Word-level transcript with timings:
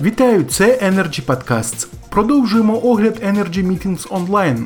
Вітаю, 0.00 0.44
це 0.44 0.78
Energy 0.82 1.26
Podcasts. 1.26 1.86
Продовжуємо 2.08 2.84
огляд 2.84 3.22
Energy 3.24 3.66
Meetings 3.66 4.08
Online. 4.08 4.64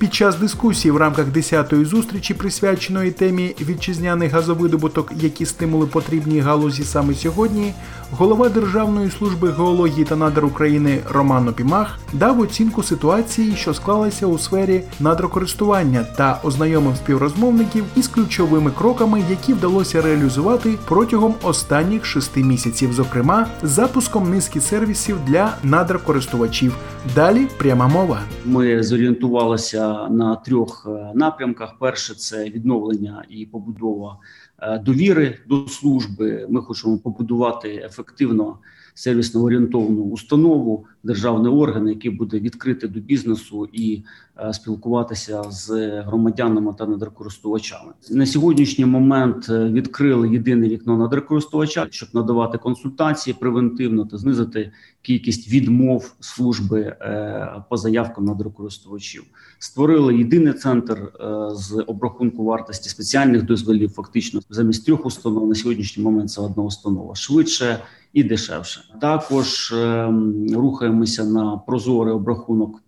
Під 0.00 0.14
час 0.14 0.36
дискусії 0.36 0.92
в 0.92 0.96
рамках 0.96 1.26
10-ї 1.26 1.84
зустрічі, 1.84 2.34
присвяченої 2.34 3.10
темі 3.10 3.54
вітчизняний 3.60 4.28
газовидобуток, 4.28 5.12
які 5.16 5.46
стимули 5.46 5.86
потрібні 5.86 6.40
галузі 6.40 6.84
саме 6.84 7.14
сьогодні, 7.14 7.72
голова 8.10 8.48
Державної 8.48 9.10
служби 9.10 9.52
геології 9.52 10.04
та 10.04 10.16
надр 10.16 10.44
України 10.44 10.98
Роман 11.10 11.48
Опімах 11.48 11.98
дав 12.12 12.40
оцінку 12.40 12.82
ситуації, 12.82 13.56
що 13.56 13.74
склалася 13.74 14.26
у 14.26 14.38
сфері 14.38 14.82
надрокористування, 15.00 16.06
та 16.16 16.40
ознайомив 16.44 16.96
співрозмовників 16.96 17.84
із 17.96 18.08
ключовими 18.08 18.70
кроками, 18.70 19.22
які 19.30 19.52
вдалося 19.52 20.02
реалізувати 20.02 20.74
протягом 20.88 21.34
останніх 21.42 22.04
шести 22.04 22.42
місяців, 22.42 22.92
зокрема 22.92 23.46
запуском 23.62 24.30
низки 24.30 24.60
сервісів 24.60 25.16
для 25.26 25.56
надрокористувачів. 25.62 26.76
Далі 27.14 27.46
пряма 27.58 27.88
мова. 27.88 28.20
Ми 28.44 28.82
зорієнтувалися 28.82 29.89
на 30.10 30.36
трьох 30.36 30.86
е, 30.90 31.12
напрямках: 31.14 31.78
перше 31.78 32.14
це 32.14 32.44
відновлення 32.44 33.24
і 33.28 33.46
побудова 33.46 34.18
е, 34.58 34.78
довіри 34.78 35.38
до 35.46 35.68
служби. 35.68 36.46
Ми 36.50 36.62
хочемо 36.62 36.98
побудувати 36.98 37.74
ефективно 37.74 38.58
сервісно 39.00 39.42
орієнтовну 39.42 40.02
установу, 40.02 40.84
державний 41.02 41.52
орган, 41.52 41.88
який 41.88 42.10
буде 42.10 42.40
відкрити 42.40 42.88
до 42.88 43.00
бізнесу 43.00 43.68
і 43.72 44.02
е, 44.38 44.52
спілкуватися 44.52 45.42
з 45.50 46.00
громадянами 46.02 46.74
та 46.78 46.86
надрокористувачами. 46.86 47.92
На 48.10 48.26
сьогоднішній 48.26 48.84
момент 48.86 49.46
е, 49.50 49.64
відкрили 49.64 50.28
єдине 50.28 50.68
вікно 50.68 50.98
надрокористувача, 50.98 51.86
щоб 51.90 52.08
надавати 52.12 52.58
консультації 52.58 53.36
превентивно 53.40 54.04
та 54.04 54.18
знизити 54.18 54.72
кількість 55.02 55.52
відмов 55.52 56.14
служби 56.20 56.80
е, 56.80 57.62
по 57.70 57.76
заявкам 57.76 58.24
надрокористувачів. 58.24 59.24
Створили 59.58 60.16
єдиний 60.16 60.52
центр 60.52 61.12
з 61.52 61.84
обрахунку 61.86 62.44
вартості 62.44 62.88
спеціальних 62.88 63.42
дозволів. 63.42 63.90
Фактично 63.90 64.40
замість 64.50 64.86
трьох 64.86 65.06
установ 65.06 65.48
на 65.48 65.54
сьогоднішній 65.54 66.02
момент 66.02 66.30
це 66.30 66.40
одна 66.40 66.62
установа 66.62 67.14
швидше 67.14 67.78
і 68.12 68.24
дешевше. 68.24 68.80
Також 69.00 69.72
е, 69.72 70.12
рухаємося 70.54 71.24
на 71.24 71.56
прозорий 71.56 72.14
обрахунок 72.14 72.82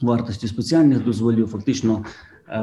вартості 0.00 0.48
спеціальних 0.48 1.04
дозволів. 1.04 1.48
Фактично, 1.48 2.04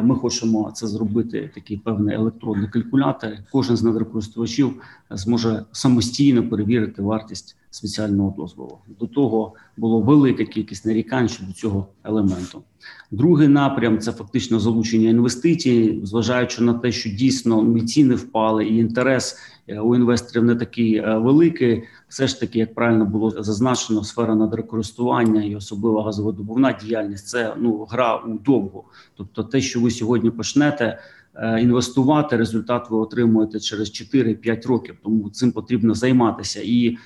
ми 0.03 0.15
хочемо 0.15 0.71
це 0.73 0.87
зробити. 0.87 1.51
Такий 1.55 1.77
певний 1.77 2.15
електронний 2.15 2.69
калькулятор. 2.69 3.29
Кожен 3.51 3.77
з 3.77 3.83
надрокористувачів 3.83 4.81
зможе 5.09 5.65
самостійно 5.71 6.49
перевірити 6.49 7.01
вартість 7.01 7.57
спеціального 7.69 8.33
дозволу. 8.37 8.77
До 8.99 9.07
того 9.07 9.53
було 9.77 9.99
велика 9.99 10.45
кількість 10.45 10.85
нарікань 10.85 11.29
щодо 11.29 11.51
цього 11.51 11.87
елементу. 12.03 12.63
Другий 13.11 13.47
напрям 13.47 13.99
це 13.99 14.11
фактично 14.11 14.59
залучення 14.59 15.09
інвестицій, 15.09 15.99
зважаючи 16.03 16.63
на 16.63 16.73
те, 16.73 16.91
що 16.91 17.09
дійсно 17.09 17.79
ціни 17.79 18.15
впали, 18.15 18.65
і 18.65 18.77
інтерес 18.77 19.37
е, 19.67 19.79
у 19.79 19.95
інвесторів 19.95 20.43
не 20.43 20.55
такий 20.55 20.95
е, 20.95 21.17
великий. 21.17 21.83
Все 22.07 22.27
ж 22.27 22.39
таки, 22.39 22.59
як 22.59 22.75
правильно 22.75 23.05
було 23.05 23.43
зазначено, 23.43 24.03
сфера 24.03 24.35
надрокористування 24.35 25.43
і 25.43 25.55
особлива 25.55 26.03
газовидобувна 26.03 26.79
діяльність 26.83 27.27
це 27.27 27.53
ну 27.57 27.83
гра 27.83 28.15
у 28.15 28.33
довго. 28.33 28.83
Тобто, 29.17 29.43
те, 29.43 29.61
що 29.61 29.74
ви 29.81 29.91
сьогодні 29.91 30.31
почнете. 30.31 30.99
Е, 31.35 31.61
інвестувати 31.61 32.37
результат 32.37 32.87
ви 32.89 32.97
отримуєте 32.97 33.59
через 33.59 33.89
4-5 33.89 34.67
років, 34.67 34.95
тому 35.03 35.29
цим 35.29 35.51
потрібно 35.51 35.93
займатися. 35.93 36.61
І 36.63 36.97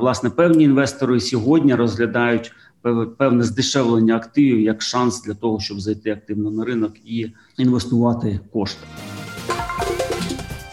власне 0.00 0.30
певні 0.30 0.64
інвестори 0.64 1.20
сьогодні 1.20 1.74
розглядають 1.74 2.52
певне 3.18 3.44
здешевлення 3.44 4.16
активів 4.16 4.60
як 4.60 4.82
шанс 4.82 5.22
для 5.22 5.34
того, 5.34 5.60
щоб 5.60 5.80
зайти 5.80 6.10
активно 6.10 6.50
на 6.50 6.64
ринок 6.64 6.92
і 7.04 7.26
інвестувати 7.56 8.40
кошти. 8.52 8.86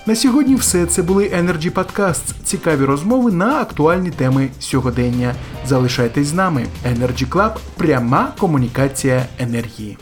На 0.07 0.15
сьогодні 0.15 0.55
все 0.55 0.85
це 0.85 1.03
були 1.03 1.23
Energy 1.23 1.71
Podcasts. 1.71 2.33
Цікаві 2.43 2.85
розмови 2.85 3.31
на 3.31 3.61
актуальні 3.61 4.11
теми 4.11 4.49
сьогодення. 4.59 5.35
Залишайтесь 5.65 6.27
з 6.27 6.33
нами. 6.33 6.65
Energy 6.85 7.29
Club– 7.29 7.51
пряма 7.77 8.33
комунікація 8.39 9.25
енергії. 9.39 9.97